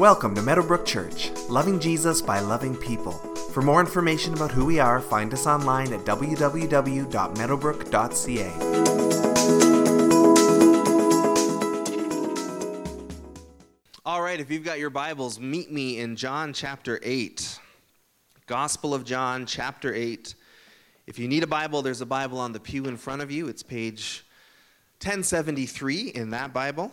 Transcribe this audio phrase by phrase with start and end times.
[0.00, 3.12] Welcome to Meadowbrook Church, loving Jesus by loving people.
[3.52, 8.50] For more information about who we are, find us online at www.meadowbrook.ca.
[14.06, 17.58] All right, if you've got your Bibles, meet me in John chapter 8.
[18.46, 20.34] Gospel of John, chapter 8.
[21.06, 23.48] If you need a Bible, there's a Bible on the pew in front of you.
[23.48, 24.24] It's page
[25.02, 26.90] 1073 in that Bible.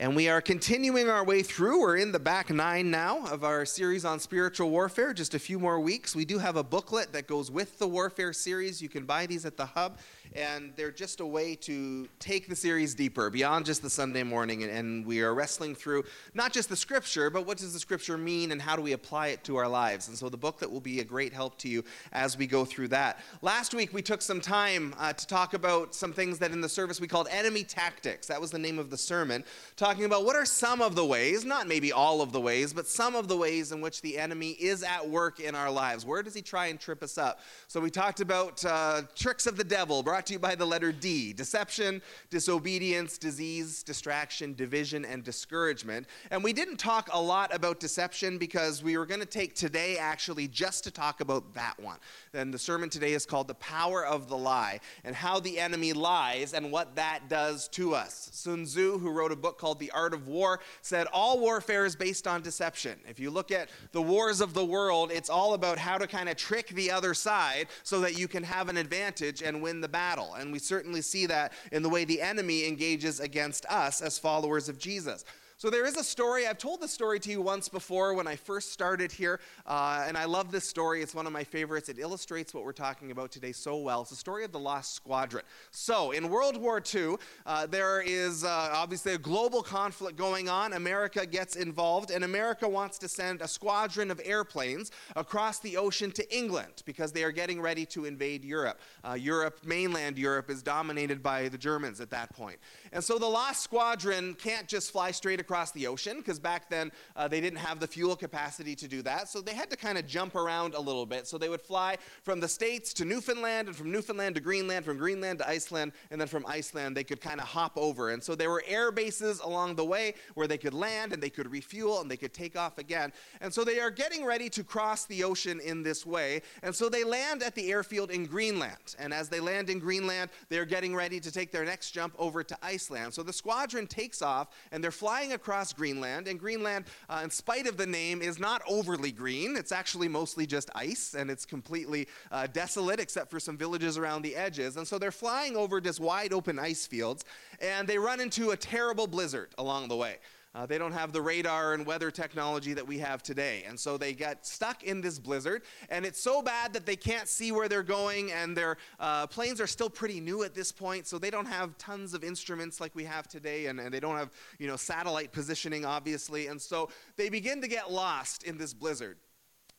[0.00, 1.82] And we are continuing our way through.
[1.82, 5.12] We're in the back nine now of our series on spiritual warfare.
[5.12, 6.16] Just a few more weeks.
[6.16, 8.80] We do have a booklet that goes with the warfare series.
[8.80, 9.98] You can buy these at the hub
[10.34, 14.62] and they're just a way to take the series deeper beyond just the Sunday morning.
[14.62, 18.18] And, and, we are wrestling through not just the scripture, but what does the scripture
[18.18, 20.08] mean and how do we apply it to our lives?
[20.08, 22.64] And so the book that will be a great help to you as we go
[22.64, 23.18] through that.
[23.40, 26.68] Last week, we took some time uh, to talk about some things that in the
[26.68, 28.26] service we called enemy tactics.
[28.26, 29.42] That was the name of the sermon,
[29.76, 32.86] talking about what are some of the ways, not maybe all of the ways, but
[32.86, 36.04] some of the ways in which the enemy is at work in our lives.
[36.04, 37.40] Where does he try and trip us up?
[37.68, 40.92] So we talked about uh, tricks of the devil, brought to you by the letter
[40.92, 46.06] D deception, disobedience, disease, distraction, division, and discouragement.
[46.30, 49.98] And we didn't talk a lot about deception because we were going to take today
[49.98, 51.98] actually just to talk about that one.
[52.34, 55.92] And the sermon today is called The Power of the Lie and how the enemy
[55.92, 58.30] lies and what that does to us.
[58.32, 61.96] Sun Tzu, who wrote a book called The Art of War, said all warfare is
[61.96, 62.98] based on deception.
[63.08, 66.28] If you look at the wars of the world, it's all about how to kind
[66.28, 69.88] of trick the other side so that you can have an advantage and win the
[69.88, 70.34] battle battle.
[70.34, 74.68] And we certainly see that in the way the enemy engages against us as followers
[74.68, 75.24] of Jesus.
[75.60, 76.46] So there is a story.
[76.46, 80.16] I've told this story to you once before when I first started here, uh, and
[80.16, 81.02] I love this story.
[81.02, 81.90] It's one of my favorites.
[81.90, 84.00] It illustrates what we're talking about today so well.
[84.00, 85.44] It's the story of the Lost Squadron.
[85.70, 90.72] So in World War II, uh, there is uh, obviously a global conflict going on.
[90.72, 96.10] America gets involved, and America wants to send a squadron of airplanes across the ocean
[96.12, 98.80] to England because they are getting ready to invade Europe.
[99.06, 102.56] Uh, Europe, mainland Europe, is dominated by the Germans at that point.
[102.94, 106.70] And so the Lost Squadron can't just fly straight across across the ocean because back
[106.70, 109.28] then uh, they didn't have the fuel capacity to do that.
[109.28, 111.26] So they had to kind of jump around a little bit.
[111.26, 114.96] So they would fly from the States to Newfoundland and from Newfoundland to Greenland, from
[114.96, 118.10] Greenland to Iceland, and then from Iceland they could kind of hop over.
[118.10, 121.30] And so there were air bases along the way where they could land and they
[121.30, 123.12] could refuel and they could take off again.
[123.40, 126.42] And so they are getting ready to cross the ocean in this way.
[126.62, 128.94] And so they land at the airfield in Greenland.
[129.00, 132.44] And as they land in Greenland, they're getting ready to take their next jump over
[132.44, 133.14] to Iceland.
[133.14, 136.28] So the squadron takes off and they're flying across Greenland.
[136.28, 139.56] And Greenland, uh, in spite of the name, is not overly green.
[139.56, 144.20] It's actually mostly just ice, and it's completely uh, desolate except for some villages around
[144.22, 144.76] the edges.
[144.76, 147.24] And so they're flying over just wide open ice fields,
[147.60, 150.16] and they run into a terrible blizzard along the way.
[150.52, 153.64] Uh, they don't have the radar and weather technology that we have today.
[153.68, 155.62] And so they get stuck in this blizzard.
[155.88, 158.32] And it's so bad that they can't see where they're going.
[158.32, 161.06] And their uh, planes are still pretty new at this point.
[161.06, 163.66] So they don't have tons of instruments like we have today.
[163.66, 166.48] And, and they don't have you know, satellite positioning, obviously.
[166.48, 169.18] And so they begin to get lost in this blizzard.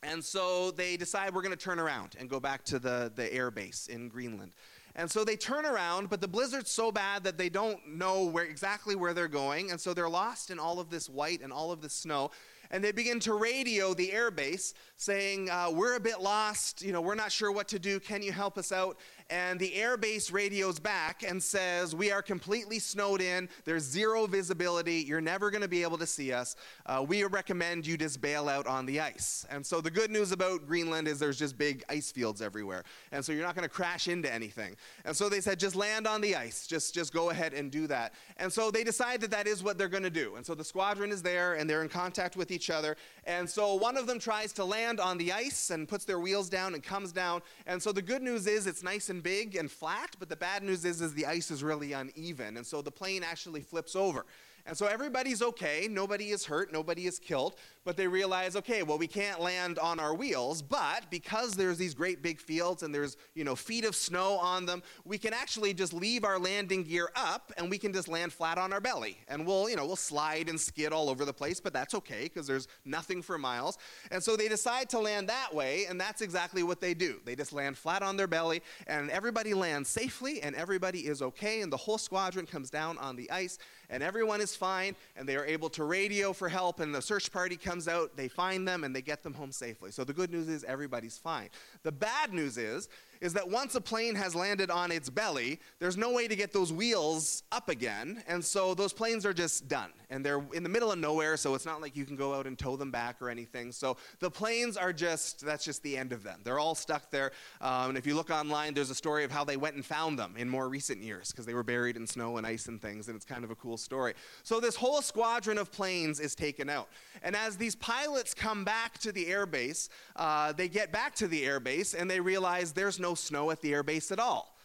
[0.03, 3.31] And so they decide we're going to turn around and go back to the, the
[3.31, 4.53] air base in Greenland.
[4.95, 8.43] And so they turn around, but the blizzard's so bad that they don't know where
[8.43, 11.71] exactly where they're going, and so they're lost in all of this white and all
[11.71, 12.31] of this snow.
[12.71, 16.81] And they begin to radio the airbase saying, uh, We're a bit lost.
[16.81, 17.99] You know, we're not sure what to do.
[17.99, 18.97] Can you help us out?
[19.31, 23.47] And the airbase radios back and says, We are completely snowed in.
[23.63, 25.05] There's zero visibility.
[25.07, 26.57] You're never going to be able to see us.
[26.85, 29.45] Uh, we recommend you just bail out on the ice.
[29.49, 32.83] And so the good news about Greenland is there's just big ice fields everywhere.
[33.13, 34.75] And so you're not going to crash into anything.
[35.05, 36.67] And so they said, Just land on the ice.
[36.67, 38.13] Just, just go ahead and do that.
[38.35, 40.35] And so they decide that that is what they're going to do.
[40.35, 42.97] And so the squadron is there and they're in contact with each other.
[43.25, 46.49] And so one of them tries to land on the ice and puts their wheels
[46.49, 47.41] down and comes down.
[47.67, 50.63] And so the good news is it's nice and big and flat, but the bad
[50.63, 52.57] news is, is the ice is really uneven.
[52.57, 54.25] And so the plane actually flips over.
[54.65, 55.87] And so everybody's okay.
[55.89, 56.71] Nobody is hurt.
[56.71, 61.09] Nobody is killed but they realize, okay, well, we can't land on our wheels, but
[61.09, 64.83] because there's these great big fields and there's, you know, feet of snow on them,
[65.03, 68.57] we can actually just leave our landing gear up and we can just land flat
[68.57, 69.17] on our belly.
[69.27, 72.23] And we'll, you know, we'll slide and skid all over the place, but that's okay
[72.23, 73.77] because there's nothing for miles.
[74.11, 77.19] And so they decide to land that way, and that's exactly what they do.
[77.25, 81.61] They just land flat on their belly, and everybody lands safely, and everybody is okay,
[81.61, 83.57] and the whole squadron comes down on the ice,
[83.89, 87.31] and everyone is fine, and they are able to radio for help, and the search
[87.31, 89.91] party comes comes out, they find them, and they get them home safely.
[89.91, 91.47] So the good news is everybody's fine.
[91.83, 92.89] The bad news is
[93.21, 96.51] is that once a plane has landed on its belly, there's no way to get
[96.51, 98.23] those wheels up again.
[98.27, 99.91] And so those planes are just done.
[100.09, 102.47] And they're in the middle of nowhere, so it's not like you can go out
[102.47, 103.71] and tow them back or anything.
[103.71, 106.41] So the planes are just, that's just the end of them.
[106.43, 107.31] They're all stuck there.
[107.61, 110.17] Um, and if you look online, there's a story of how they went and found
[110.17, 113.07] them in more recent years because they were buried in snow and ice and things.
[113.07, 114.15] And it's kind of a cool story.
[114.43, 116.89] So this whole squadron of planes is taken out.
[117.21, 121.43] And as these pilots come back to the airbase, uh, they get back to the
[121.43, 124.55] airbase and they realize there's no snow at the airbase at all.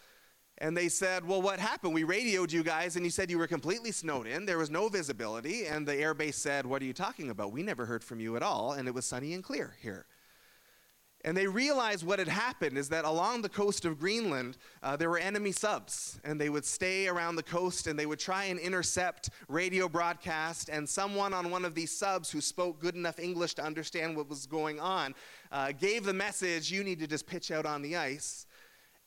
[0.59, 1.93] And they said, Well, what happened?
[1.93, 4.47] We radioed you guys and you said you were completely snowed in.
[4.47, 5.67] There was no visibility.
[5.67, 7.53] And the airbase said, What are you talking about?
[7.53, 8.73] We never heard from you at all.
[8.73, 10.07] And it was sunny and clear here.
[11.26, 15.11] And they realized what had happened is that along the coast of Greenland, uh, there
[15.11, 18.61] were enemy subs, and they would stay around the coast and they would try and
[18.61, 20.69] intercept radio broadcast.
[20.69, 24.28] And someone on one of these subs who spoke good enough English to understand what
[24.28, 25.17] was going on
[25.50, 28.46] uh, gave the message, You need to just pitch out on the ice.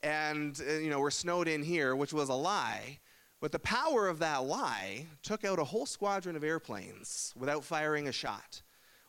[0.02, 2.98] And, uh, you know, we're snowed in here, which was a lie.
[3.40, 8.08] But the power of that lie took out a whole squadron of airplanes without firing
[8.08, 8.60] a shot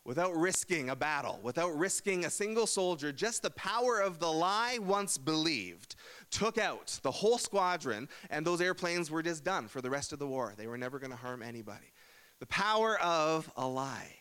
[0.04, 4.80] without risking a battle, without risking a single soldier, just the power of the lie
[4.82, 5.96] once believed
[6.32, 10.20] took out the whole squadron, and those airplanes were just done for the rest of
[10.20, 10.54] the war.
[10.58, 11.94] They were never going to harm anybody.
[12.40, 14.16] The power of a lie.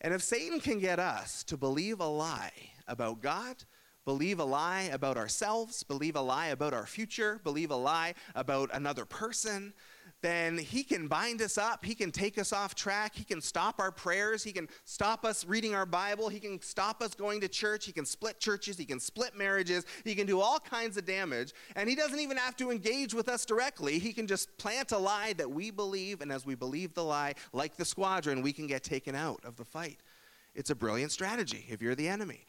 [0.00, 2.52] And if Satan can get us to believe a lie
[2.86, 3.64] about God,
[4.04, 8.70] believe a lie about ourselves, believe a lie about our future, believe a lie about
[8.72, 9.74] another person,
[10.22, 11.84] then he can bind us up.
[11.84, 13.14] He can take us off track.
[13.14, 14.42] He can stop our prayers.
[14.42, 16.28] He can stop us reading our Bible.
[16.28, 17.84] He can stop us going to church.
[17.84, 18.78] He can split churches.
[18.78, 19.84] He can split marriages.
[20.04, 21.52] He can do all kinds of damage.
[21.76, 23.98] And he doesn't even have to engage with us directly.
[23.98, 26.22] He can just plant a lie that we believe.
[26.22, 29.56] And as we believe the lie, like the squadron, we can get taken out of
[29.56, 29.98] the fight.
[30.54, 32.46] It's a brilliant strategy if you're the enemy.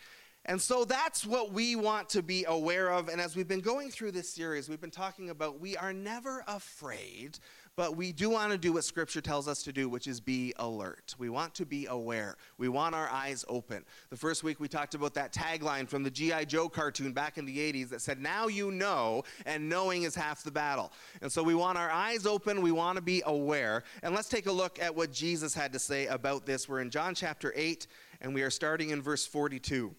[0.50, 3.10] And so that's what we want to be aware of.
[3.10, 6.46] And as we've been going through this series, we've been talking about we are never
[6.48, 7.38] afraid,
[7.76, 10.54] but we do want to do what Scripture tells us to do, which is be
[10.56, 11.16] alert.
[11.20, 12.38] We want to be aware.
[12.58, 13.84] We want our eyes open.
[14.10, 16.46] The first week we talked about that tagline from the G.I.
[16.46, 20.44] Joe cartoon back in the 80s that said, Now you know, and knowing is half
[20.44, 20.94] the battle.
[21.22, 22.62] And so we want our eyes open.
[22.62, 23.84] We want to be aware.
[24.02, 26.70] And let's take a look at what Jesus had to say about this.
[26.70, 27.86] We're in John chapter 8,
[28.22, 29.94] and we are starting in verse 42.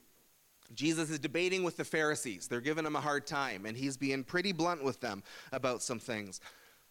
[0.75, 2.47] Jesus is debating with the Pharisees.
[2.47, 5.23] They're giving him a hard time, and he's being pretty blunt with them
[5.53, 6.41] about some things.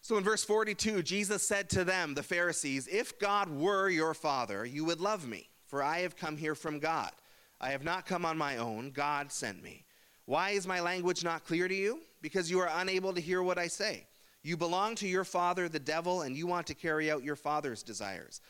[0.02, 4.66] So in verse 42, Jesus said to them, the Pharisees, If God were your father,
[4.66, 7.12] you would love me, for I have come here from God.
[7.60, 9.84] I have not come on my own, God sent me.
[10.26, 12.02] Why is my language not clear to you?
[12.22, 14.06] Because you are unable to hear what I say.
[14.44, 17.84] You belong to your father, the devil, and you want to carry out your father's
[17.84, 18.42] desires.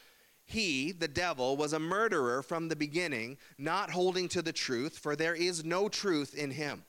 [0.49, 5.13] He, the devil, was a murderer from the beginning, not holding to the truth, for
[5.13, 6.85] there is no truth in him.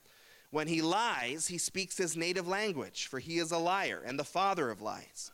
[0.49, 4.23] When he lies, he speaks his native language, for he is a liar and the
[4.23, 5.31] father of lies.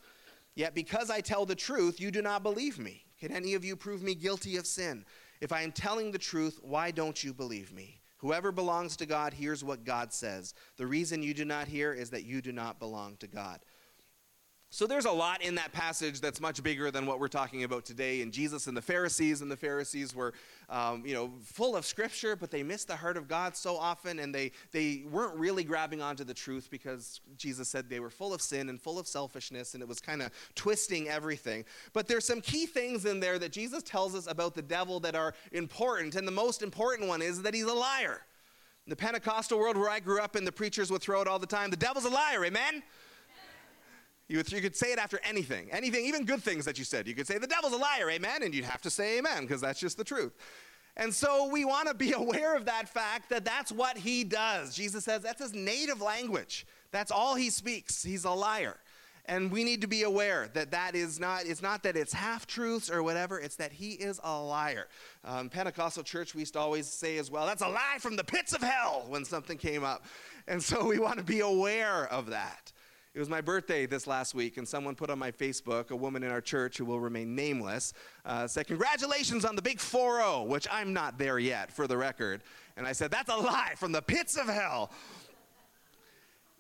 [0.56, 3.06] Yet because I tell the truth, you do not believe me.
[3.20, 5.06] Can any of you prove me guilty of sin?
[5.40, 8.02] If I am telling the truth, why don't you believe me?
[8.18, 10.56] Whoever belongs to God hears what God says.
[10.78, 13.60] The reason you do not hear is that you do not belong to God.
[14.76, 17.86] So there's a lot in that passage that's much bigger than what we're talking about
[17.86, 18.22] today.
[18.22, 20.34] And Jesus and the Pharisees, and the Pharisees were,
[20.70, 24.20] um, you know, full of Scripture, but they missed the heart of God so often,
[24.20, 28.34] and they they weren't really grabbing onto the truth because Jesus said they were full
[28.34, 31.64] of sin and full of selfishness, and it was kind of twisting everything.
[31.94, 35.16] But there's some key things in there that Jesus tells us about the devil that
[35.16, 38.26] are important, and the most important one is that he's a liar.
[38.86, 41.40] In the Pentecostal world where I grew up, and the preachers would throw it all
[41.40, 42.84] the time, the devil's a liar, amen.
[44.28, 47.08] You, you could say it after anything, anything, even good things that you said.
[47.08, 49.62] You could say, the devil's a liar, amen, and you'd have to say amen, because
[49.62, 50.34] that's just the truth.
[50.98, 54.76] And so we want to be aware of that fact that that's what he does.
[54.76, 56.66] Jesus says that's his native language.
[56.92, 58.04] That's all he speaks.
[58.04, 58.78] He's a liar.
[59.28, 62.46] And we need to be aware that that is not, it's not that it's half
[62.46, 64.88] truths or whatever, it's that he is a liar.
[65.24, 68.24] Um, Pentecostal church, we used to always say as well, that's a lie from the
[68.24, 70.06] pits of hell when something came up.
[70.48, 72.72] And so we want to be aware of that.
[73.16, 76.22] It was my birthday this last week, and someone put on my Facebook, a woman
[76.22, 77.94] in our church who will remain nameless,
[78.26, 81.96] uh, said, Congratulations on the big 4 0, which I'm not there yet, for the
[81.96, 82.44] record.
[82.76, 84.92] And I said, That's a lie from the pits of hell.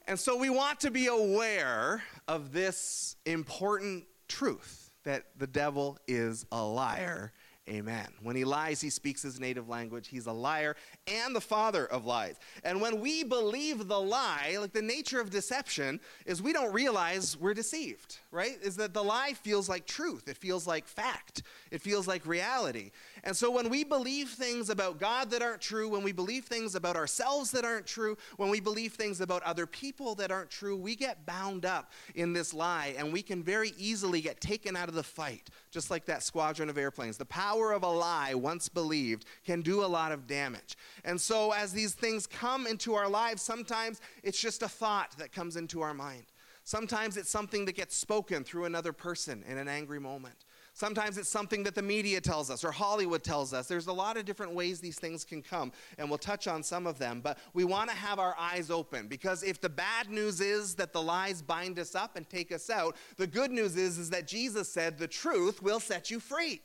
[0.08, 6.46] And so we want to be aware of this important truth that the devil is
[6.54, 7.34] a liar
[7.68, 8.08] Amen.
[8.22, 10.08] When he lies, he speaks his native language.
[10.08, 10.76] He's a liar
[11.08, 12.36] and the father of lies.
[12.64, 17.36] And when we believe the lie, like the nature of deception is we don't realize
[17.36, 18.60] we're deceived, right?
[18.62, 21.42] Is that the lie feels like truth, it feels like fact,
[21.72, 22.92] it feels like reality.
[23.26, 26.76] And so when we believe things about God that aren't true, when we believe things
[26.76, 30.78] about ourselves that aren't true, when we believe things about other people that aren't true,
[30.78, 34.90] we get bound up in this lie and we can very easily get taken out
[34.90, 37.18] of the fight, just like that squadron of airplanes.
[37.18, 40.78] The power of a lie, once believed, can do a lot of damage.
[41.04, 45.32] And so as these things come into our lives, sometimes it's just a thought that
[45.32, 46.26] comes into our mind.
[46.64, 50.45] Sometimes it's something that gets spoken through another person in an angry moment.
[50.76, 53.66] Sometimes it's something that the media tells us or Hollywood tells us.
[53.66, 56.86] There's a lot of different ways these things can come, and we'll touch on some
[56.86, 57.22] of them.
[57.24, 60.92] But we want to have our eyes open because if the bad news is that
[60.92, 64.28] the lies bind us up and take us out, the good news is, is that
[64.28, 66.62] Jesus said the truth will set you free.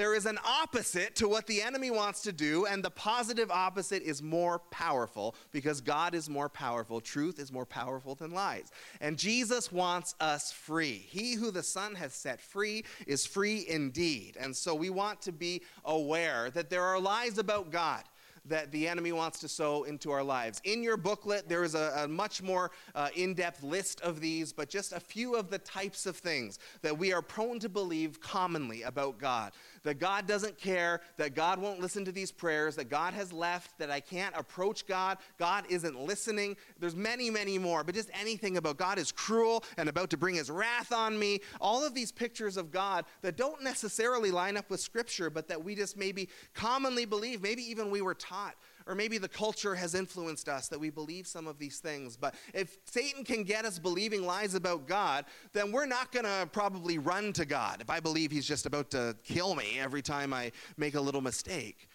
[0.00, 4.02] There is an opposite to what the enemy wants to do, and the positive opposite
[4.02, 7.02] is more powerful because God is more powerful.
[7.02, 8.72] Truth is more powerful than lies.
[9.02, 11.04] And Jesus wants us free.
[11.06, 14.38] He who the Son has set free is free indeed.
[14.40, 18.04] And so we want to be aware that there are lies about God
[18.46, 20.60] that the enemy wants to sow into our lives.
[20.64, 24.52] In your booklet, there is a, a much more uh, in depth list of these,
[24.52, 28.20] but just a few of the types of things that we are prone to believe
[28.20, 29.52] commonly about God.
[29.82, 33.78] That God doesn't care, that God won't listen to these prayers, that God has left,
[33.78, 36.56] that I can't approach God, God isn't listening.
[36.78, 40.34] There's many, many more, but just anything about God is cruel and about to bring
[40.34, 41.40] his wrath on me.
[41.60, 45.64] All of these pictures of God that don't necessarily line up with Scripture, but that
[45.64, 48.56] we just maybe commonly believe, maybe even we were taught.
[48.90, 52.16] Or maybe the culture has influenced us that we believe some of these things.
[52.16, 56.48] But if Satan can get us believing lies about God, then we're not going to
[56.50, 60.34] probably run to God if I believe he's just about to kill me every time
[60.34, 61.88] I make a little mistake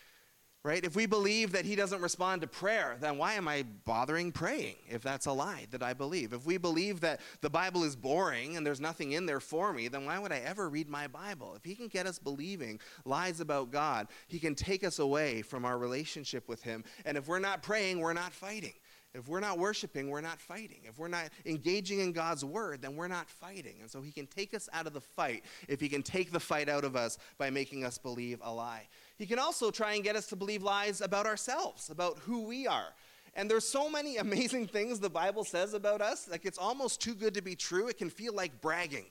[0.65, 0.83] right?
[0.83, 4.77] If we believe that he doesn't respond to prayer, then why am I bothering praying
[4.89, 6.33] if that's a lie that I believe?
[6.33, 9.89] If we believe that the Bible is boring and there's nothing in there for me,
[9.89, 11.53] then why would I ever read my Bible?
[11.55, 15.65] If he can get us believing lies about God, he can take us away from
[15.65, 16.83] our relationship with him.
[17.05, 18.73] And if we're not praying, we're not fighting.
[19.15, 20.81] If we're not worshiping, we're not fighting.
[20.83, 23.75] If we're not engaging in God's word, then we're not fighting.
[23.81, 26.39] And so he can take us out of the fight if he can take the
[26.39, 28.87] fight out of us by making us believe a lie.
[29.17, 32.67] He can also try and get us to believe lies about ourselves, about who we
[32.67, 32.93] are.
[33.35, 37.15] And there's so many amazing things the Bible says about us, like it's almost too
[37.15, 37.87] good to be true.
[37.87, 39.05] It can feel like bragging,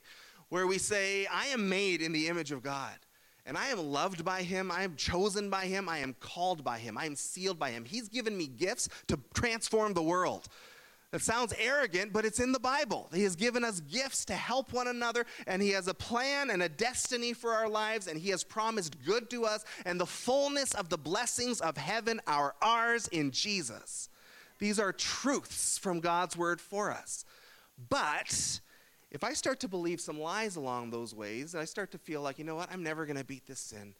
[0.49, 2.95] where we say, I am made in the image of God.
[3.47, 4.71] And I am loved by him.
[4.71, 5.87] I am chosen by him.
[5.87, 6.97] I am called by him.
[6.97, 7.85] I am sealed by him.
[7.85, 10.47] He's given me gifts to transform the world.
[11.15, 13.09] It sounds arrogant, but it's in the Bible.
[13.13, 16.61] He has given us gifts to help one another, and He has a plan and
[16.61, 20.73] a destiny for our lives, and He has promised good to us, and the fullness
[20.73, 24.09] of the blessings of heaven are ours in Jesus.
[24.59, 27.23] These are truths from God's word for us.
[27.89, 28.59] But
[29.09, 32.21] if I start to believe some lies along those ways, and I start to feel
[32.21, 33.95] like, you know what, I'm never going to beat this sin.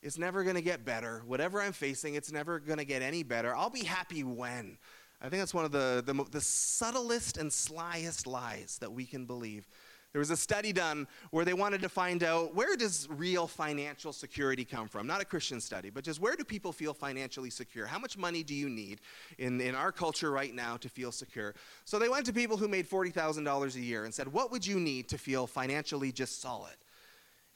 [0.00, 1.22] It's never going to get better.
[1.26, 3.54] Whatever I'm facing, it's never going to get any better.
[3.54, 4.78] I'll be happy when.
[5.22, 9.24] I think that's one of the, the, the subtlest and slyest lies that we can
[9.24, 9.68] believe.
[10.12, 14.12] There was a study done where they wanted to find out where does real financial
[14.12, 15.06] security come from?
[15.06, 17.86] Not a Christian study, but just where do people feel financially secure?
[17.86, 19.00] How much money do you need
[19.38, 21.54] in, in our culture right now to feel secure?
[21.84, 24.78] So they went to people who made $40,000 a year and said, What would you
[24.78, 26.74] need to feel financially just solid?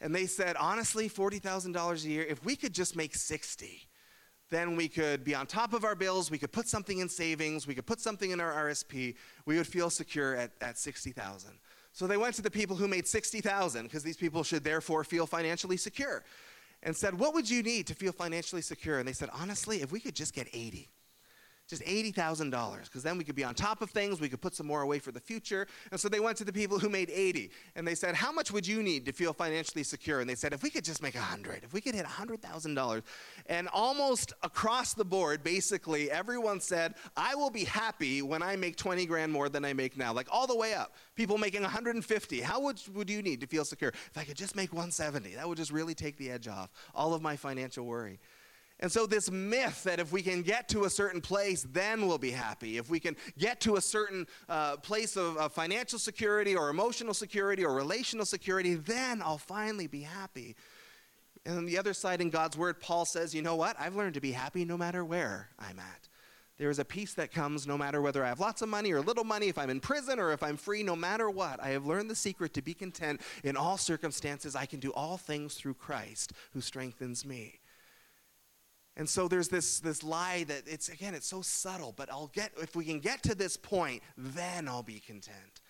[0.01, 3.87] And they said, honestly, $40,000 a year, if we could just make 60,
[4.51, 7.67] then we could be on top of our bills, we could put something in savings,
[7.67, 11.51] we could put something in our RSP, we would feel secure at, at 60,000.
[11.93, 15.27] So they went to the people who made 60,000 because these people should therefore feel
[15.27, 16.25] financially secure
[16.83, 19.91] and said, "What would you need to feel financially secure?" And they said, "Honestly, if
[19.91, 20.91] we could just get 80."
[21.69, 24.67] Just $80,000 because then we could be on top of things, we could put some
[24.67, 25.67] more away for the future.
[25.91, 28.53] And so they went to the people who made 80 and they said, "How much
[28.53, 31.17] would you need to feel financially secure?" And they said, "If we could just make
[31.17, 33.03] 100, if we could hit $100,000."
[33.47, 38.77] And almost across the board, basically everyone said, "I will be happy when I make
[38.77, 40.95] 20 grand more than I make now." Like all the way up.
[41.17, 42.41] People making 150.
[42.43, 43.91] How would would you need to feel secure?
[43.91, 47.13] If I could just make 170, that would just really take the edge off all
[47.13, 48.21] of my financial worry.
[48.81, 52.19] And so, this myth that if we can get to a certain place, then we'll
[52.19, 52.77] be happy.
[52.77, 57.15] If we can get to a certain uh, place of, of financial security or emotional
[57.15, 60.57] security or relational security, then I'll finally be happy.
[61.47, 63.77] And on the other side, in God's word, Paul says, you know what?
[63.79, 66.09] I've learned to be happy no matter where I'm at.
[66.59, 69.01] There is a peace that comes no matter whether I have lots of money or
[69.01, 71.63] little money, if I'm in prison or if I'm free, no matter what.
[71.63, 74.57] I have learned the secret to be content in all circumstances.
[74.57, 77.61] I can do all things through Christ who strengthens me.
[78.97, 82.53] And so there's this, this lie that it's, again, it's so subtle, but I'll get,
[82.59, 85.61] if we can get to this point, then I'll be content.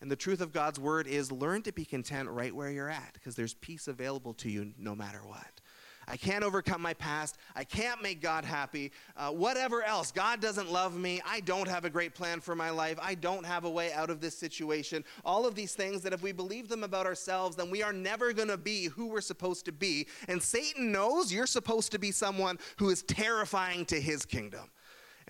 [0.00, 3.12] And the truth of God's word is learn to be content right where you're at
[3.12, 5.59] because there's peace available to you no matter what.
[6.08, 7.36] I can't overcome my past.
[7.54, 8.92] I can't make God happy.
[9.16, 10.10] Uh, whatever else.
[10.10, 11.20] God doesn't love me.
[11.26, 12.98] I don't have a great plan for my life.
[13.00, 15.04] I don't have a way out of this situation.
[15.24, 18.32] All of these things that if we believe them about ourselves, then we are never
[18.32, 20.06] going to be who we're supposed to be.
[20.28, 24.70] And Satan knows you're supposed to be someone who is terrifying to his kingdom.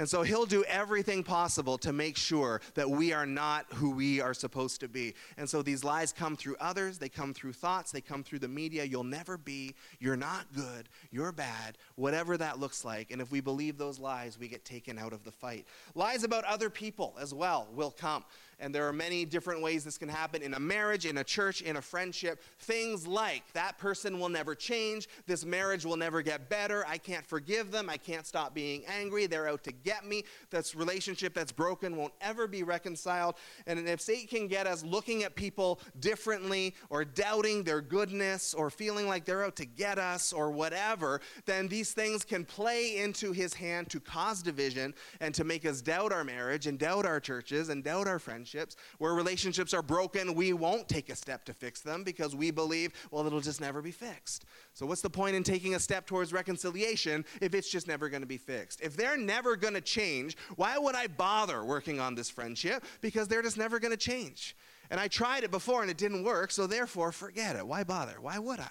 [0.01, 4.19] And so he'll do everything possible to make sure that we are not who we
[4.19, 5.13] are supposed to be.
[5.37, 8.49] And so these lies come through others, they come through thoughts, they come through the
[8.49, 8.83] media.
[8.83, 13.11] You'll never be, you're not good, you're bad, whatever that looks like.
[13.11, 15.67] And if we believe those lies, we get taken out of the fight.
[15.95, 18.25] Lies about other people as well will come.
[18.61, 21.63] And there are many different ways this can happen in a marriage, in a church,
[21.63, 22.43] in a friendship.
[22.59, 27.27] Things like that person will never change, this marriage will never get better, I can't
[27.27, 30.25] forgive them, I can't stop being angry, they're out to get me.
[30.51, 33.37] This relationship that's broken won't ever be reconciled.
[33.67, 38.69] And if Satan can get us looking at people differently or doubting their goodness or
[38.69, 43.33] feeling like they're out to get us or whatever, then these things can play into
[43.33, 47.21] his hand to cause division and to make us doubt our marriage and doubt our
[47.21, 48.77] churches and doubt our friendships relationships.
[48.99, 52.93] Where relationships are broken, we won't take a step to fix them because we believe,
[53.11, 54.45] well, it'll just never be fixed.
[54.75, 58.23] So, what's the point in taking a step towards reconciliation if it's just never going
[58.23, 58.81] to be fixed?
[58.81, 62.85] If they're never going to change, why would I bother working on this friendship?
[63.01, 64.57] Because they're just never going to change.
[64.91, 67.67] And I tried it before and it didn't work, so therefore, forget it.
[67.67, 68.21] Why bother?
[68.21, 68.71] Why would I?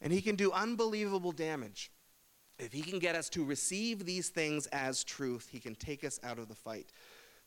[0.00, 1.90] And he can do unbelievable damage.
[2.58, 6.18] If he can get us to receive these things as truth, he can take us
[6.24, 6.90] out of the fight.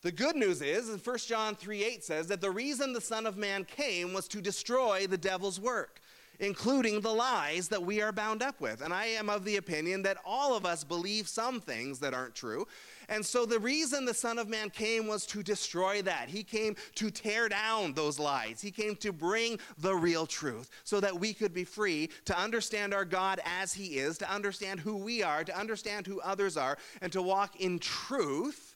[0.01, 3.37] The good news is, 1 John 3 8 says that the reason the Son of
[3.37, 6.01] Man came was to destroy the devil's work,
[6.39, 8.81] including the lies that we are bound up with.
[8.81, 12.33] And I am of the opinion that all of us believe some things that aren't
[12.33, 12.65] true.
[13.09, 16.29] And so the reason the Son of Man came was to destroy that.
[16.29, 18.59] He came to tear down those lies.
[18.59, 22.95] He came to bring the real truth so that we could be free to understand
[22.95, 26.79] our God as He is, to understand who we are, to understand who others are,
[27.03, 28.70] and to walk in truth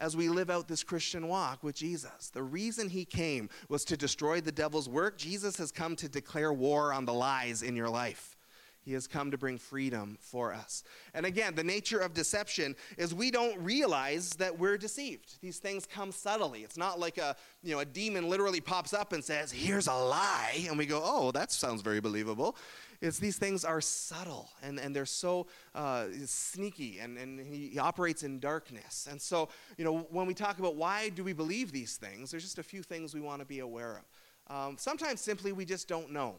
[0.00, 2.30] as we live out this Christian walk with Jesus.
[2.32, 5.18] The reason he came was to destroy the devil's work.
[5.18, 8.36] Jesus has come to declare war on the lies in your life.
[8.82, 10.84] He has come to bring freedom for us.
[11.12, 15.38] And again, the nature of deception is we don't realize that we're deceived.
[15.42, 16.64] These things come subtly.
[16.64, 19.92] It's not like a, you know, a demon literally pops up and says, "Here's a
[19.92, 22.56] lie." And we go, "Oh, that sounds very believable."
[23.00, 27.78] Is these things are subtle and, and they're so uh, sneaky and, and he, he
[27.78, 29.08] operates in darkness.
[29.10, 32.42] And so, you know, when we talk about why do we believe these things, there's
[32.42, 34.02] just a few things we want to be aware
[34.48, 34.56] of.
[34.56, 36.36] Um, sometimes simply we just don't know.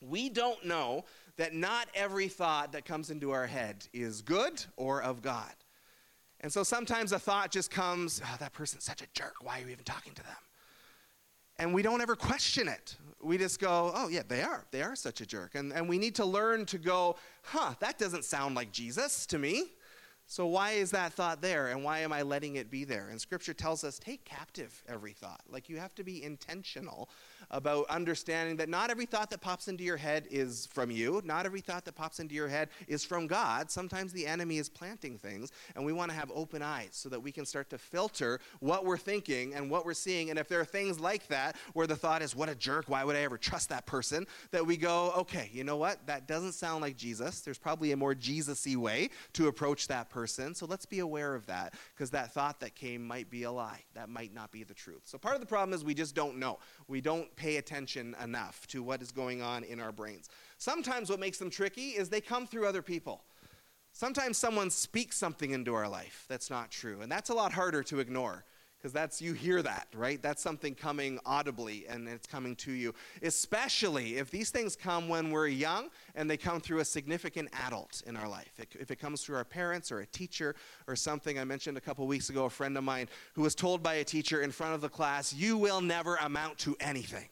[0.00, 1.04] We don't know
[1.36, 5.52] that not every thought that comes into our head is good or of God.
[6.40, 9.34] And so sometimes a thought just comes, oh, that person's such a jerk.
[9.42, 10.36] Why are you even talking to them?
[11.62, 14.64] And we don't ever question it we just go, oh, yeah, they are.
[14.72, 15.54] They are such a jerk.
[15.54, 19.38] And, and we need to learn to go, huh, that doesn't sound like Jesus to
[19.38, 19.72] me.
[20.32, 21.66] So, why is that thought there?
[21.68, 23.08] And why am I letting it be there?
[23.10, 25.42] And scripture tells us take captive every thought.
[25.46, 27.10] Like, you have to be intentional
[27.50, 31.20] about understanding that not every thought that pops into your head is from you.
[31.22, 33.70] Not every thought that pops into your head is from God.
[33.70, 37.20] Sometimes the enemy is planting things, and we want to have open eyes so that
[37.20, 40.30] we can start to filter what we're thinking and what we're seeing.
[40.30, 43.04] And if there are things like that where the thought is, what a jerk, why
[43.04, 44.26] would I ever trust that person?
[44.50, 46.06] That we go, okay, you know what?
[46.06, 47.40] That doesn't sound like Jesus.
[47.40, 50.54] There's probably a more Jesus y way to approach that person person.
[50.54, 53.82] So let's be aware of that because that thought that came might be a lie.
[53.94, 55.02] That might not be the truth.
[55.04, 56.60] So part of the problem is we just don't know.
[56.86, 60.28] We don't pay attention enough to what is going on in our brains.
[60.58, 63.24] Sometimes what makes them tricky is they come through other people.
[63.90, 67.82] Sometimes someone speaks something into our life that's not true, and that's a lot harder
[67.82, 68.44] to ignore
[68.82, 70.20] because that's you hear that right?
[70.20, 72.94] That's something coming audibly and it's coming to you.
[73.22, 78.02] Especially if these things come when we're young and they come through a significant adult
[78.06, 78.52] in our life.
[78.58, 80.54] If it comes through our parents or a teacher
[80.88, 81.38] or something.
[81.38, 84.04] I mentioned a couple weeks ago a friend of mine who was told by a
[84.04, 87.28] teacher in front of the class you will never amount to anything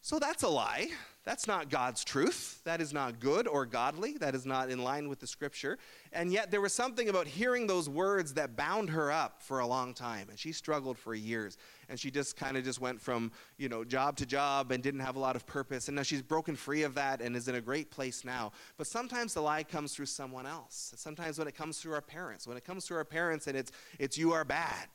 [0.00, 0.88] So that's a lie.
[1.24, 2.62] That's not God's truth.
[2.64, 4.14] That is not good or godly.
[4.14, 5.76] That is not in line with the scripture.
[6.10, 9.66] And yet there was something about hearing those words that bound her up for a
[9.66, 10.28] long time.
[10.30, 11.58] And she struggled for years.
[11.90, 15.00] And she just kind of just went from, you know, job to job and didn't
[15.00, 15.88] have a lot of purpose.
[15.88, 18.52] And now she's broken free of that and is in a great place now.
[18.78, 20.94] But sometimes the lie comes through someone else.
[20.96, 23.72] Sometimes when it comes through our parents, when it comes through our parents and it's
[23.98, 24.88] it's you are bad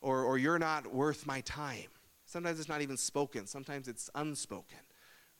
[0.00, 1.88] or or you're not worth my time
[2.28, 4.76] Sometimes it's not even spoken, sometimes it's unspoken,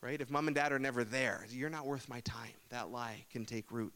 [0.00, 0.22] right?
[0.22, 2.54] If mom and dad are never there, you're not worth my time.
[2.70, 3.92] That lie can take root.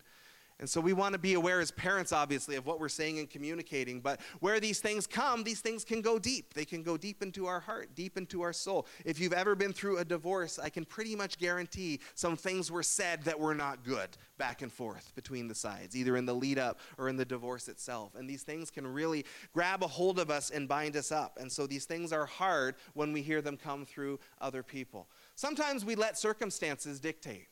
[0.62, 3.28] And so we want to be aware as parents, obviously, of what we're saying and
[3.28, 4.00] communicating.
[4.00, 6.54] But where these things come, these things can go deep.
[6.54, 8.86] They can go deep into our heart, deep into our soul.
[9.04, 12.84] If you've ever been through a divorce, I can pretty much guarantee some things were
[12.84, 16.60] said that were not good back and forth between the sides, either in the lead
[16.60, 18.14] up or in the divorce itself.
[18.14, 21.38] And these things can really grab a hold of us and bind us up.
[21.40, 25.08] And so these things are hard when we hear them come through other people.
[25.34, 27.48] Sometimes we let circumstances dictate.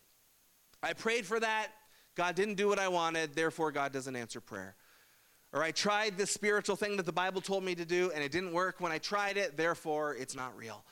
[0.81, 1.73] I prayed for that
[2.21, 4.75] God didn't do what I wanted, therefore God doesn't answer prayer.
[5.55, 8.31] Or I tried this spiritual thing that the Bible told me to do and it
[8.31, 10.85] didn't work when I tried it, therefore it's not real.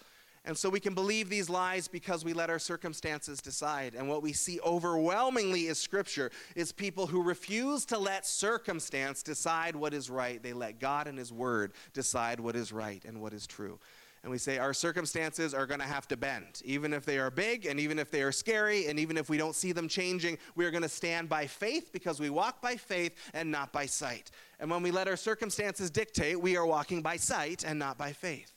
[0.46, 3.94] And so we can believe these lies because we let our circumstances decide.
[3.94, 9.76] And what we see overwhelmingly is scripture is people who refuse to let circumstance decide
[9.76, 10.42] what is right.
[10.42, 13.78] They let God and his word decide what is right and what is true
[14.22, 16.60] and we say our circumstances are going to have to bend.
[16.64, 19.38] Even if they are big and even if they are scary and even if we
[19.38, 22.76] don't see them changing, we are going to stand by faith because we walk by
[22.76, 24.30] faith and not by sight.
[24.58, 28.12] And when we let our circumstances dictate, we are walking by sight and not by
[28.12, 28.52] faith.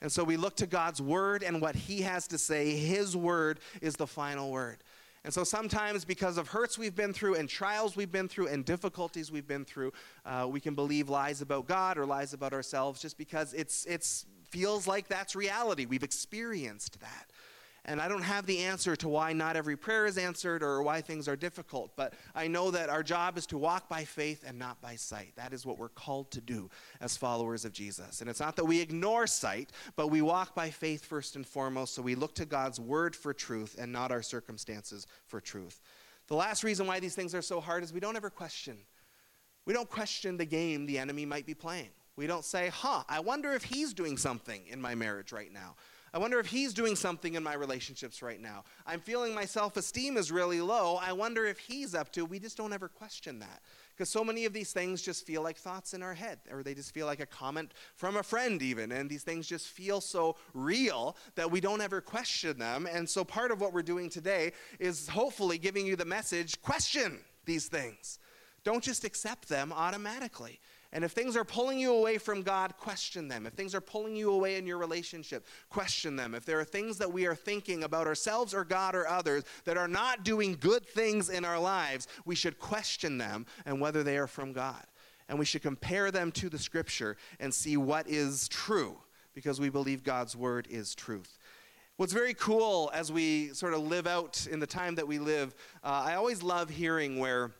[0.00, 2.76] And so we look to God's word and what he has to say.
[2.76, 4.82] His word is the final word.
[5.24, 8.64] And so sometimes, because of hurts we've been through, and trials we've been through, and
[8.64, 9.92] difficulties we've been through,
[10.26, 14.26] uh, we can believe lies about God or lies about ourselves just because it's, it's
[14.50, 15.86] feels like that's reality.
[15.86, 17.30] We've experienced that.
[17.86, 21.02] And I don't have the answer to why not every prayer is answered or why
[21.02, 24.58] things are difficult, but I know that our job is to walk by faith and
[24.58, 25.34] not by sight.
[25.36, 26.70] That is what we're called to do
[27.02, 28.22] as followers of Jesus.
[28.22, 31.94] And it's not that we ignore sight, but we walk by faith first and foremost,
[31.94, 35.82] so we look to God's word for truth and not our circumstances for truth.
[36.28, 38.78] The last reason why these things are so hard is we don't ever question.
[39.66, 41.90] We don't question the game the enemy might be playing.
[42.16, 45.74] We don't say, huh, I wonder if he's doing something in my marriage right now.
[46.14, 48.62] I wonder if he's doing something in my relationships right now.
[48.86, 50.96] I'm feeling my self esteem is really low.
[51.02, 52.24] I wonder if he's up to.
[52.24, 53.62] We just don't ever question that.
[53.90, 56.72] Because so many of these things just feel like thoughts in our head, or they
[56.72, 58.92] just feel like a comment from a friend, even.
[58.92, 62.86] And these things just feel so real that we don't ever question them.
[62.86, 67.18] And so part of what we're doing today is hopefully giving you the message question
[67.44, 68.20] these things.
[68.62, 70.60] Don't just accept them automatically.
[70.94, 73.46] And if things are pulling you away from God, question them.
[73.46, 76.36] If things are pulling you away in your relationship, question them.
[76.36, 79.76] If there are things that we are thinking about ourselves or God or others that
[79.76, 84.16] are not doing good things in our lives, we should question them and whether they
[84.16, 84.84] are from God.
[85.28, 88.96] And we should compare them to the scripture and see what is true
[89.34, 91.38] because we believe God's word is truth.
[91.96, 95.56] What's very cool as we sort of live out in the time that we live,
[95.82, 97.50] uh, I always love hearing where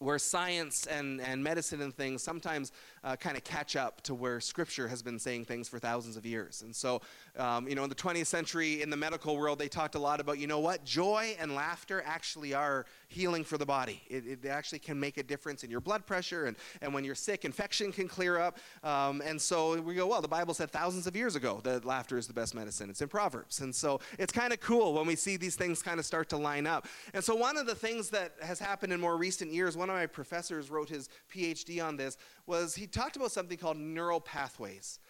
[0.00, 2.72] where science and, and medicine and things sometimes
[3.04, 6.24] uh, kind of catch up to where scripture has been saying things for thousands of
[6.24, 6.62] years.
[6.62, 7.02] And so,
[7.38, 10.18] um, you know, in the 20th century, in the medical world, they talked a lot
[10.18, 14.00] about, you know what, joy and laughter actually are healing for the body.
[14.08, 17.16] It, it actually can make a difference in your blood pressure, and, and when you're
[17.16, 18.58] sick, infection can clear up.
[18.84, 22.16] Um, and so we go, well, the Bible said thousands of years ago that laughter
[22.16, 22.88] is the best medicine.
[22.88, 23.60] It's in Proverbs.
[23.60, 26.36] And so it's kind of cool when we see these things kind of start to
[26.36, 26.86] line up.
[27.12, 29.96] And so one of the things that has happened in more recent years, one of
[29.96, 35.00] my professors wrote his PhD on this, was he talked about something called neural pathways.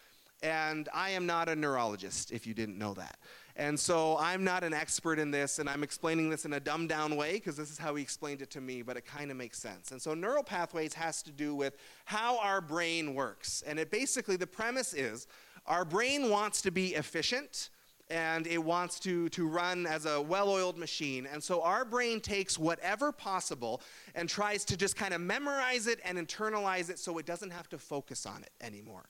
[0.43, 3.19] And I am not a neurologist, if you didn't know that.
[3.57, 6.89] And so I'm not an expert in this, and I'm explaining this in a dumbed
[6.89, 9.37] down way because this is how he explained it to me, but it kind of
[9.37, 9.91] makes sense.
[9.91, 11.77] And so neural pathways has to do with
[12.07, 13.63] how our brain works.
[13.67, 15.27] And it basically, the premise is
[15.67, 17.69] our brain wants to be efficient
[18.09, 21.29] and it wants to, to run as a well oiled machine.
[21.33, 23.81] And so our brain takes whatever possible
[24.15, 27.69] and tries to just kind of memorize it and internalize it so it doesn't have
[27.69, 29.05] to focus on it anymore.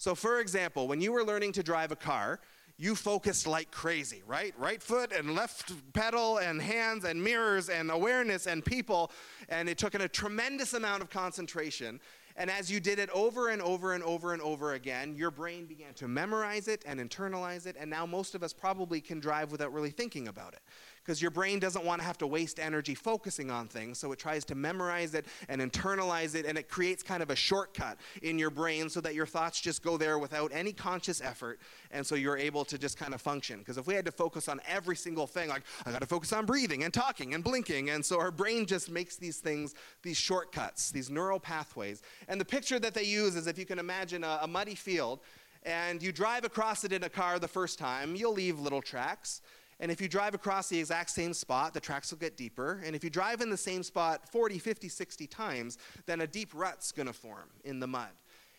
[0.00, 2.40] So, for example, when you were learning to drive a car,
[2.78, 4.54] you focused like crazy, right?
[4.56, 9.12] Right foot and left pedal and hands and mirrors and awareness and people.
[9.50, 12.00] And it took in a tremendous amount of concentration.
[12.36, 15.66] And as you did it over and over and over and over again, your brain
[15.66, 17.76] began to memorize it and internalize it.
[17.78, 20.60] And now most of us probably can drive without really thinking about it
[21.04, 23.98] because your brain doesn't want to have to waste energy focusing on things.
[23.98, 27.36] So it tries to memorize it and internalize it, and it creates kind of a
[27.36, 31.60] shortcut in your brain so that your thoughts just go there without any conscious effort.
[31.90, 33.58] And so you're able to just kind of function.
[33.58, 36.32] Because if we had to focus on every single thing, like I got to focus
[36.32, 40.16] on breathing and talking and blinking, and so our brain just makes these things, these
[40.16, 42.02] shortcuts, these neural pathways.
[42.28, 45.20] And the picture that they use is if you can imagine a, a muddy field
[45.64, 49.42] and you drive across it in a car the first time, you'll leave little tracks.
[49.80, 52.82] And if you drive across the exact same spot, the tracks will get deeper.
[52.84, 56.50] And if you drive in the same spot 40, 50, 60 times, then a deep
[56.54, 58.10] rut's going to form in the mud.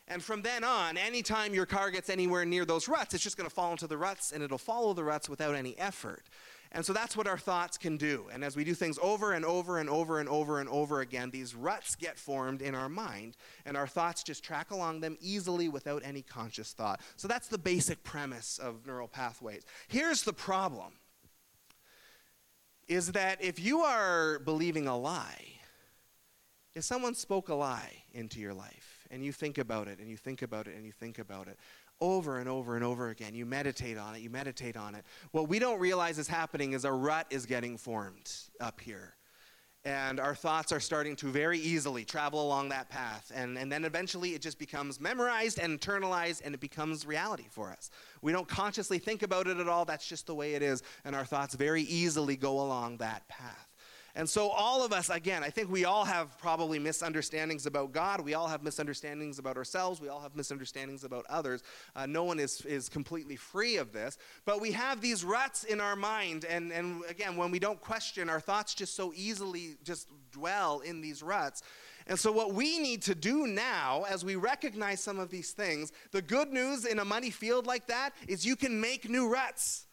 [0.08, 3.50] And from then on, anytime your car gets anywhere near those ruts, it's just going
[3.50, 6.24] to fall into the ruts and it'll follow the ruts without any effort.
[6.74, 8.28] And so that's what our thoughts can do.
[8.32, 11.30] And as we do things over and over and over and over and over again,
[11.30, 15.68] these ruts get formed in our mind, and our thoughts just track along them easily
[15.68, 17.02] without any conscious thought.
[17.18, 19.66] So that's the basic premise of neural pathways.
[19.90, 20.94] Here's the problem
[22.92, 25.46] is that if you are believing a lie,
[26.76, 30.18] if someone spoke a lie into your life and you think about it and you
[30.18, 31.58] think about it and you think about it
[32.02, 35.48] over and over and over again, you meditate on it, you meditate on it, what
[35.48, 39.16] we don't realize is happening is a rut is getting formed up here
[39.84, 43.32] and our thoughts are starting to very easily travel along that path.
[43.34, 47.72] And, and then eventually it just becomes memorized and internalized and it becomes reality for
[47.72, 47.90] us.
[48.22, 50.84] We don't consciously think about it at all, that's just the way it is.
[51.06, 53.68] And our thoughts very easily go along that path.
[54.14, 58.20] And so, all of us, again, I think we all have probably misunderstandings about God.
[58.20, 60.02] We all have misunderstandings about ourselves.
[60.02, 61.64] We all have misunderstandings about others.
[61.96, 64.18] Uh, no one is, is completely free of this.
[64.44, 66.46] But we have these ruts in our mind.
[66.46, 71.00] And, and again, when we don't question, our thoughts just so easily just dwell in
[71.00, 71.64] these ruts.
[72.08, 75.92] And so, what we need to do now, as we recognize some of these things,
[76.12, 79.86] the good news in a money field like that is you can make new ruts.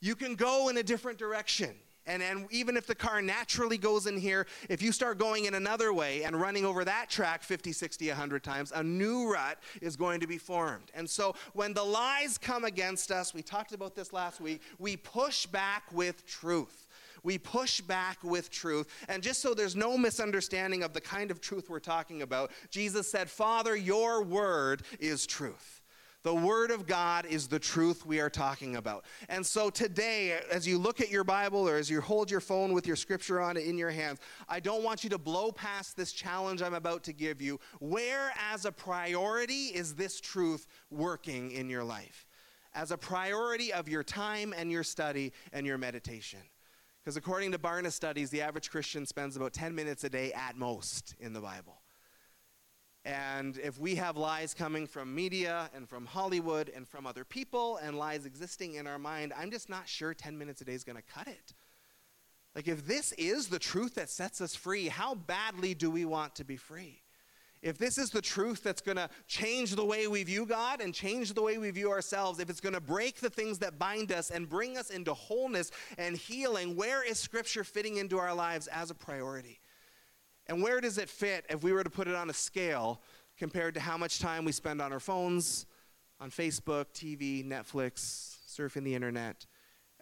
[0.00, 1.76] You can go in a different direction.
[2.06, 5.54] And, and even if the car naturally goes in here, if you start going in
[5.54, 9.94] another way and running over that track 50, 60, 100 times, a new rut is
[9.94, 10.90] going to be formed.
[10.94, 14.96] And so when the lies come against us, we talked about this last week, we
[14.96, 16.81] push back with truth.
[17.22, 18.88] We push back with truth.
[19.08, 23.10] And just so there's no misunderstanding of the kind of truth we're talking about, Jesus
[23.10, 25.82] said, Father, your word is truth.
[26.22, 29.04] The Word of God is the truth we are talking about.
[29.28, 32.72] And so today, as you look at your Bible or as you hold your phone
[32.72, 35.96] with your scripture on it in your hands, I don't want you to blow past
[35.96, 37.58] this challenge I'm about to give you.
[37.80, 42.26] Where, as a priority, is this truth working in your life?
[42.72, 46.40] As a priority of your time and your study and your meditation.
[47.02, 50.56] Because according to Barna studies, the average Christian spends about 10 minutes a day at
[50.56, 51.82] most in the Bible.
[53.04, 57.78] And if we have lies coming from media and from Hollywood and from other people
[57.78, 60.84] and lies existing in our mind, I'm just not sure 10 minutes a day is
[60.84, 61.54] going to cut it.
[62.54, 66.36] Like, if this is the truth that sets us free, how badly do we want
[66.36, 67.02] to be free?
[67.62, 70.92] If this is the truth that's going to change the way we view God and
[70.92, 74.10] change the way we view ourselves, if it's going to break the things that bind
[74.10, 78.66] us and bring us into wholeness and healing, where is Scripture fitting into our lives
[78.66, 79.60] as a priority?
[80.48, 83.00] And where does it fit if we were to put it on a scale
[83.38, 85.66] compared to how much time we spend on our phones,
[86.18, 89.46] on Facebook, TV, Netflix, surfing the internet?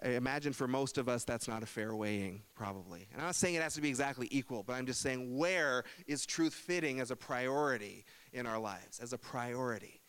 [0.03, 3.07] I imagine for most of us that's not a fair weighing, probably.
[3.13, 5.85] And I'm not saying it has to be exactly equal, but I'm just saying where
[6.07, 10.01] is truth fitting as a priority in our lives, as a priority?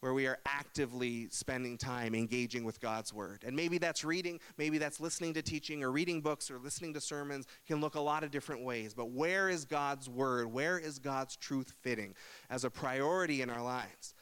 [0.00, 3.42] where we are actively spending time engaging with God's Word.
[3.46, 7.00] And maybe that's reading, maybe that's listening to teaching or reading books or listening to
[7.00, 8.94] sermons, can look a lot of different ways.
[8.94, 10.52] But where is God's Word?
[10.52, 12.14] Where is God's truth fitting
[12.50, 14.14] as a priority in our lives?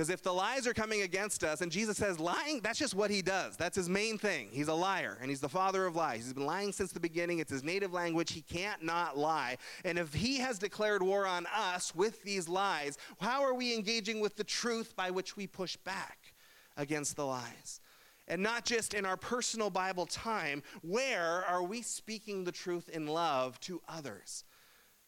[0.00, 3.10] Because if the lies are coming against us, and Jesus says lying, that's just what
[3.10, 3.58] he does.
[3.58, 4.48] That's his main thing.
[4.50, 6.24] He's a liar, and he's the father of lies.
[6.24, 7.38] He's been lying since the beginning.
[7.38, 8.32] It's his native language.
[8.32, 9.58] He can't not lie.
[9.84, 14.20] And if he has declared war on us with these lies, how are we engaging
[14.20, 16.32] with the truth by which we push back
[16.78, 17.82] against the lies?
[18.26, 23.06] And not just in our personal Bible time, where are we speaking the truth in
[23.06, 24.44] love to others?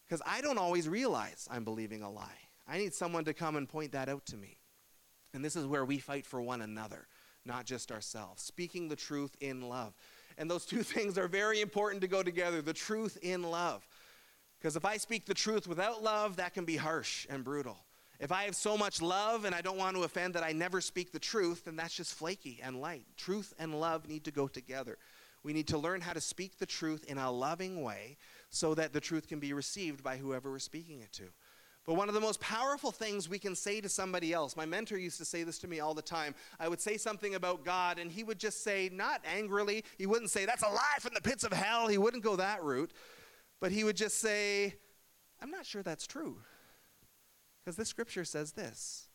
[0.06, 2.40] Because I don't always realize I'm believing a lie.
[2.68, 4.58] I need someone to come and point that out to me.
[5.34, 7.06] And this is where we fight for one another,
[7.44, 8.42] not just ourselves.
[8.42, 9.94] Speaking the truth in love.
[10.38, 13.86] And those two things are very important to go together the truth in love.
[14.58, 17.76] Because if I speak the truth without love, that can be harsh and brutal.
[18.20, 20.80] If I have so much love and I don't want to offend that I never
[20.80, 23.04] speak the truth, then that's just flaky and light.
[23.16, 24.98] Truth and love need to go together.
[25.42, 28.16] We need to learn how to speak the truth in a loving way
[28.50, 31.24] so that the truth can be received by whoever we're speaking it to.
[31.84, 34.96] But one of the most powerful things we can say to somebody else, my mentor
[34.96, 36.34] used to say this to me all the time.
[36.60, 40.30] I would say something about God, and he would just say, not angrily, he wouldn't
[40.30, 41.88] say, that's a lie from the pits of hell.
[41.88, 42.92] He wouldn't go that route.
[43.60, 44.76] But he would just say,
[45.40, 46.38] I'm not sure that's true.
[47.64, 49.08] Because this scripture says this.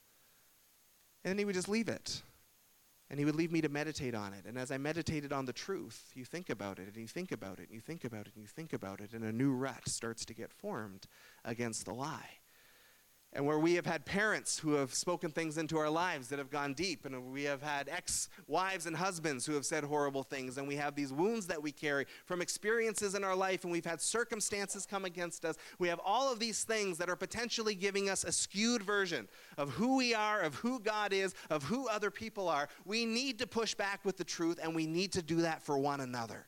[1.24, 2.22] And then he would just leave it.
[3.10, 4.44] And he would leave me to meditate on it.
[4.46, 7.60] And as I meditated on the truth, you think about it, and you think about
[7.60, 9.88] it, and you think about it, and you think about it, and a new rut
[9.88, 11.08] starts to get formed
[11.46, 12.40] against the lie
[13.34, 16.50] and where we have had parents who have spoken things into our lives that have
[16.50, 20.58] gone deep, and we have had ex wives and husbands who have said horrible things,
[20.58, 23.86] and we have these wounds that we carry from experiences in our life, and we've
[23.86, 25.56] had circumstances come against us.
[25.78, 29.72] We have all of these things that are potentially giving us a skewed version of
[29.72, 32.70] who we are, of who God is, of who other people are.
[32.86, 35.78] We need to push back with the truth, and we need to do that for
[35.78, 36.48] one another.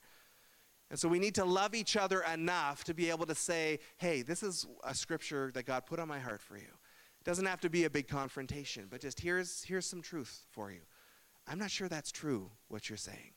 [0.89, 4.21] And so we need to love each other enough to be able to say, hey,
[4.21, 6.63] this is a scripture that God put on my heart for you.
[6.63, 10.71] It doesn't have to be a big confrontation, but just here's, here's some truth for
[10.71, 10.79] you.
[11.47, 13.33] I'm not sure that's true, what you're saying.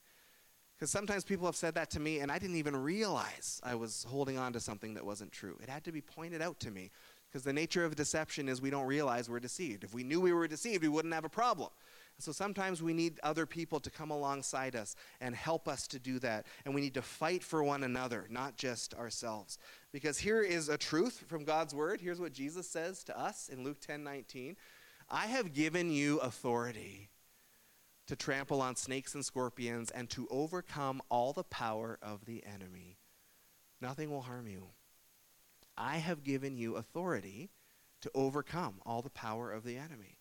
[0.77, 4.05] Because sometimes people have said that to me, and I didn't even realize I was
[4.09, 5.57] holding on to something that wasn't true.
[5.62, 6.91] It had to be pointed out to me.
[7.31, 9.85] Because the nature of deception is we don't realize we're deceived.
[9.85, 11.71] If we knew we were deceived, we wouldn't have a problem.
[12.18, 16.18] So sometimes we need other people to come alongside us and help us to do
[16.20, 16.46] that.
[16.64, 19.59] And we need to fight for one another, not just ourselves.
[19.92, 22.01] Because here is a truth from God's word.
[22.01, 24.57] Here's what Jesus says to us in Luke 10 19.
[25.09, 27.11] I have given you authority
[28.07, 32.98] to trample on snakes and scorpions and to overcome all the power of the enemy.
[33.81, 34.68] Nothing will harm you.
[35.77, 37.51] I have given you authority
[38.03, 40.18] to overcome all the power of the enemy.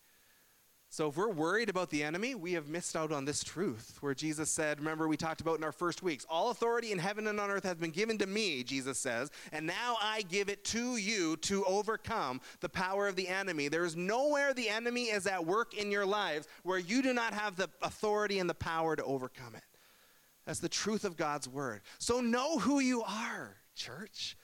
[0.93, 4.13] So if we're worried about the enemy, we have missed out on this truth where
[4.13, 7.39] Jesus said, remember we talked about in our first weeks, all authority in heaven and
[7.39, 10.97] on earth has been given to me, Jesus says, and now I give it to
[10.97, 13.69] you to overcome the power of the enemy.
[13.69, 17.33] There is nowhere the enemy is at work in your lives where you do not
[17.33, 19.63] have the authority and the power to overcome it.
[20.45, 21.83] That's the truth of God's word.
[21.99, 24.35] So know who you are, church.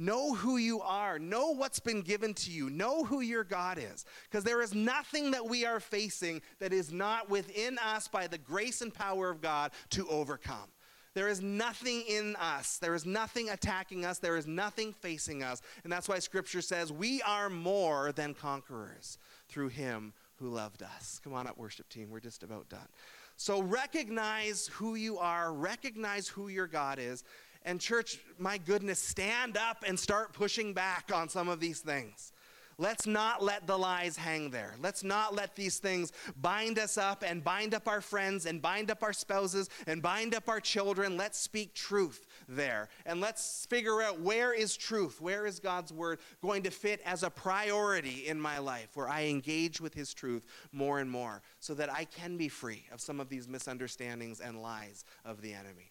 [0.00, 1.18] Know who you are.
[1.18, 2.70] Know what's been given to you.
[2.70, 4.06] Know who your God is.
[4.24, 8.38] Because there is nothing that we are facing that is not within us by the
[8.38, 10.70] grace and power of God to overcome.
[11.12, 12.78] There is nothing in us.
[12.78, 14.16] There is nothing attacking us.
[14.18, 15.60] There is nothing facing us.
[15.84, 21.20] And that's why Scripture says we are more than conquerors through Him who loved us.
[21.22, 22.08] Come on up, worship team.
[22.08, 22.88] We're just about done.
[23.36, 27.22] So recognize who you are, recognize who your God is,
[27.64, 32.32] and, church, my goodness, stand up and start pushing back on some of these things.
[32.80, 34.74] Let's not let the lies hang there.
[34.80, 38.90] Let's not let these things bind us up and bind up our friends and bind
[38.90, 41.18] up our spouses and bind up our children.
[41.18, 42.88] Let's speak truth there.
[43.04, 45.20] And let's figure out where is truth?
[45.20, 49.24] Where is God's word going to fit as a priority in my life where I
[49.24, 53.20] engage with his truth more and more so that I can be free of some
[53.20, 55.89] of these misunderstandings and lies of the enemy.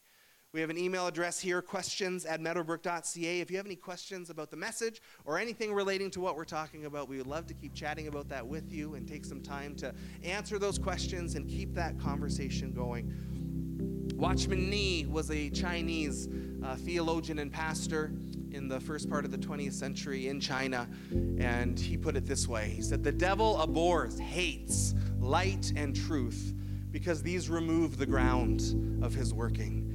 [0.52, 3.40] We have an email address here, questions at meadowbrook.ca.
[3.40, 6.86] If you have any questions about the message or anything relating to what we're talking
[6.86, 9.76] about, we would love to keep chatting about that with you and take some time
[9.76, 13.14] to answer those questions and keep that conversation going.
[14.16, 16.28] Watchman Nee was a Chinese
[16.64, 18.12] uh, theologian and pastor
[18.50, 22.48] in the first part of the 20th century in China, and he put it this
[22.48, 26.56] way He said, The devil abhors, hates light and truth
[26.90, 29.89] because these remove the ground of his working.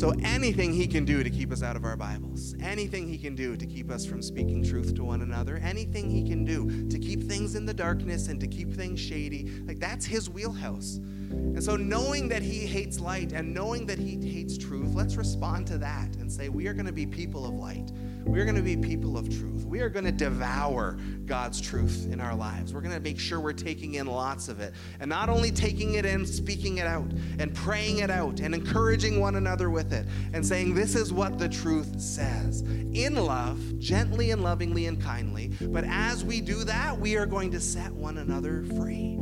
[0.00, 3.34] So, anything he can do to keep us out of our Bibles, anything he can
[3.34, 6.98] do to keep us from speaking truth to one another, anything he can do to
[6.98, 10.96] keep things in the darkness and to keep things shady, like that's his wheelhouse.
[10.96, 15.66] And so, knowing that he hates light and knowing that he hates truth, let's respond
[15.66, 17.92] to that and say, we are going to be people of light.
[18.24, 19.64] We're going to be people of truth.
[19.64, 22.74] We are going to devour God's truth in our lives.
[22.74, 24.74] We're going to make sure we're taking in lots of it.
[24.98, 29.20] And not only taking it in, speaking it out and praying it out and encouraging
[29.20, 34.32] one another with it and saying, This is what the truth says in love, gently
[34.32, 35.52] and lovingly and kindly.
[35.60, 39.16] But as we do that, we are going to set one another free.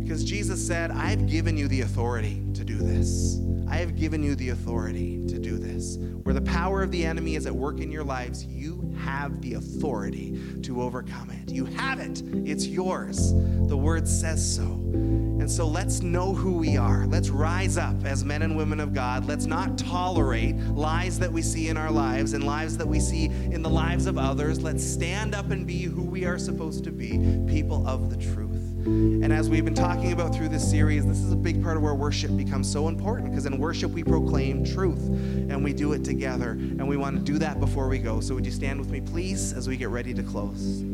[0.00, 3.38] Because Jesus said, I've given you the authority to do this.
[3.68, 5.96] I have given you the authority to do this.
[6.22, 9.54] Where the power of the enemy is at work in your lives, you have the
[9.54, 11.50] authority to overcome it.
[11.50, 13.32] You have it, it's yours.
[13.32, 14.62] The word says so.
[14.62, 17.06] And so let's know who we are.
[17.06, 19.26] Let's rise up as men and women of God.
[19.26, 23.26] Let's not tolerate lies that we see in our lives and lives that we see
[23.26, 24.62] in the lives of others.
[24.62, 27.10] Let's stand up and be who we are supposed to be
[27.46, 28.45] people of the truth.
[28.86, 31.82] And as we've been talking about through this series, this is a big part of
[31.82, 35.04] where worship becomes so important because in worship we proclaim truth.
[35.08, 36.50] And we do it together.
[36.50, 38.20] And we want to do that before we go.
[38.20, 40.84] So would you stand with me, please, as we get ready to close?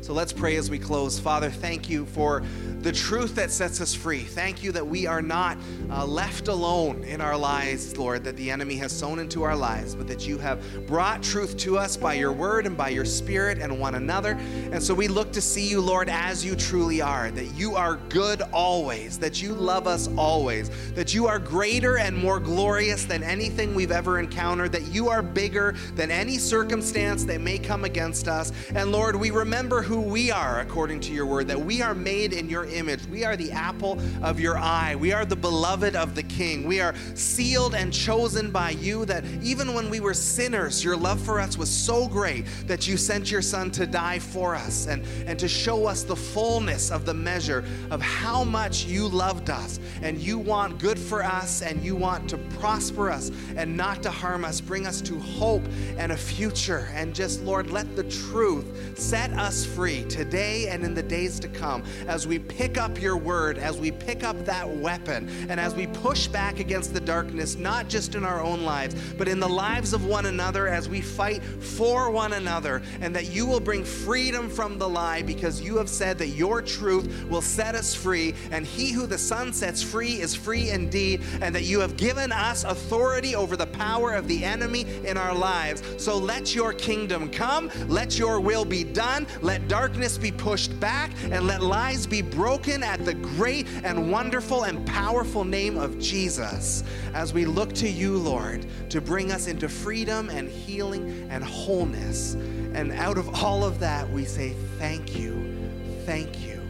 [0.00, 1.18] So let's pray as we close.
[1.18, 2.42] Father, thank you for
[2.80, 4.20] the truth that sets us free.
[4.20, 5.58] Thank you that we are not
[5.90, 9.96] uh, left alone in our lives, Lord, that the enemy has sown into our lives,
[9.96, 13.58] but that you have brought truth to us by your word and by your spirit
[13.58, 14.38] and one another.
[14.70, 17.96] And so we look to see you, Lord, as you truly are, that you are
[18.08, 23.24] good always, that you love us always, that you are greater and more glorious than
[23.24, 28.28] anything we've ever encountered, that you are bigger than any circumstance that may come against
[28.28, 28.52] us.
[28.76, 32.32] And Lord, we remember who we are according to your word, that we are made
[32.32, 33.06] in your image.
[33.06, 34.96] We are the apple of your eye.
[34.96, 36.66] We are the beloved of the King.
[36.66, 41.20] We are sealed and chosen by you, that even when we were sinners, your love
[41.20, 45.06] for us was so great that you sent your Son to die for us and,
[45.24, 49.78] and to show us the fullness of the measure of how much you loved us.
[50.02, 54.10] And you want good for us and you want to prosper us and not to
[54.10, 55.62] harm us, bring us to hope
[55.96, 56.88] and a future.
[56.92, 61.48] And just, Lord, let the truth set us free today and in the days to
[61.48, 65.74] come as we pick up your word, as we pick up that weapon, and as
[65.74, 69.48] we push back against the darkness, not just in our own lives, but in the
[69.48, 73.84] lives of one another as we fight for one another, and that you will bring
[73.84, 78.34] freedom from the lie because you have said that your truth will set us free,
[78.52, 82.32] and he who the Son sets free is free indeed, and that you have given
[82.32, 85.82] us authority over the power of the enemy in our lives.
[86.02, 89.26] So let your kingdom come, let your will be done,
[89.68, 94.86] darkness be pushed back, and let lies be broken at the great and wonderful and
[94.86, 100.30] powerful name of Jesus as we look to you, Lord, to bring us into freedom
[100.30, 102.34] and healing and wholeness.
[102.74, 106.60] And out of all of that, we say, Thank you, thank you,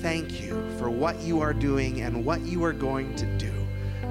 [0.00, 3.52] thank you for what you are doing and what you are going to do.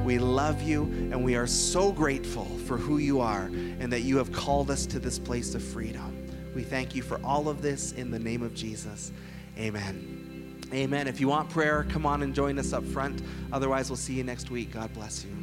[0.03, 4.17] We love you and we are so grateful for who you are and that you
[4.17, 6.20] have called us to this place of freedom.
[6.53, 9.11] We thank you for all of this in the name of Jesus.
[9.57, 10.61] Amen.
[10.73, 11.07] Amen.
[11.07, 13.21] If you want prayer, come on and join us up front.
[13.51, 14.71] Otherwise, we'll see you next week.
[14.71, 15.40] God bless you.